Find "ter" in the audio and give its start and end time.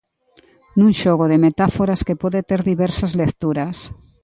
2.49-2.59